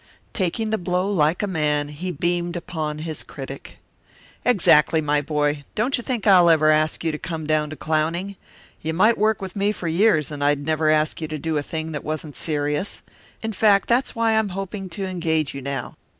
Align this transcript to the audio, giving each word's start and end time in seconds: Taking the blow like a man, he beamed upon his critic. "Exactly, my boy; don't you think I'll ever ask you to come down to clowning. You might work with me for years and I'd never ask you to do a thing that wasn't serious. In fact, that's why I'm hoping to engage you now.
Taking 0.33 0.71
the 0.71 0.79
blow 0.79 1.07
like 1.11 1.43
a 1.43 1.47
man, 1.47 1.89
he 1.89 2.09
beamed 2.09 2.55
upon 2.55 2.97
his 3.05 3.21
critic. 3.21 3.77
"Exactly, 4.43 4.99
my 4.99 5.21
boy; 5.21 5.63
don't 5.75 5.95
you 5.95 6.03
think 6.03 6.25
I'll 6.25 6.49
ever 6.49 6.71
ask 6.71 7.03
you 7.03 7.11
to 7.11 7.19
come 7.19 7.45
down 7.45 7.69
to 7.69 7.75
clowning. 7.75 8.35
You 8.81 8.95
might 8.95 9.15
work 9.15 9.43
with 9.43 9.55
me 9.55 9.71
for 9.71 9.87
years 9.87 10.31
and 10.31 10.43
I'd 10.43 10.65
never 10.65 10.89
ask 10.89 11.21
you 11.21 11.27
to 11.27 11.37
do 11.37 11.55
a 11.55 11.61
thing 11.61 11.91
that 11.91 12.03
wasn't 12.03 12.35
serious. 12.35 13.03
In 13.43 13.51
fact, 13.53 13.87
that's 13.87 14.15
why 14.15 14.35
I'm 14.39 14.49
hoping 14.49 14.89
to 14.89 15.05
engage 15.05 15.53
you 15.53 15.61
now. 15.61 15.95